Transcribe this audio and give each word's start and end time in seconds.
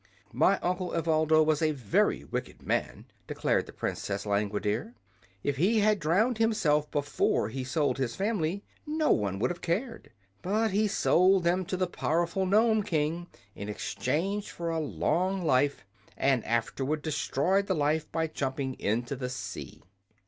"My 0.33 0.57
uncle 0.61 0.93
Evoldo 0.95 1.43
was 1.45 1.61
a 1.61 1.73
very 1.73 2.23
wicked 2.23 2.63
man," 2.63 3.05
declared 3.27 3.67
the 3.67 3.71
Princess 3.71 4.25
Langwidere. 4.25 4.95
"If 5.43 5.57
he 5.57 5.81
had 5.81 5.99
drowned 5.99 6.39
himself 6.39 6.89
before 6.89 7.49
he 7.49 7.63
sold 7.63 7.99
his 7.99 8.15
family, 8.15 8.63
no 8.87 9.11
one 9.11 9.37
would 9.37 9.51
have 9.51 9.61
cared. 9.61 10.09
But 10.41 10.71
he 10.71 10.87
sold 10.87 11.43
them 11.43 11.65
to 11.65 11.77
the 11.77 11.85
powerful 11.85 12.47
Nome 12.47 12.81
King 12.81 13.27
in 13.53 13.69
exchange 13.69 14.49
for 14.49 14.71
a 14.71 14.79
long 14.79 15.45
life, 15.45 15.85
and 16.17 16.43
afterward 16.45 17.03
destroyed 17.03 17.67
the 17.67 17.75
life 17.75 18.11
by 18.11 18.25
jumping 18.25 18.73
into 18.79 19.15
the 19.15 19.29
sea." 19.29 19.83